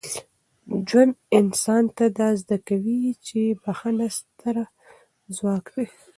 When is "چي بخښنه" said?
3.25-4.07